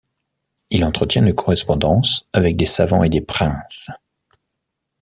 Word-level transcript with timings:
Il 0.71 0.83
entretient 0.83 1.23
une 1.23 1.35
correspondance 1.35 2.25
avec 2.33 2.55
des 2.57 2.65
savants 2.65 3.03
et 3.03 3.09
des 3.09 3.21
princes. 3.21 3.91